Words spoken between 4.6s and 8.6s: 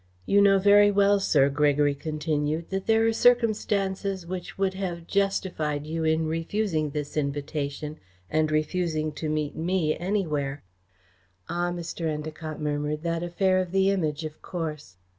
have justified you in refusing this invitation and